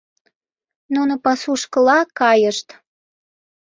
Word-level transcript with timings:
Нуно 0.93 1.13
пасушкыла 1.23 1.99
кайышт. 2.19 2.67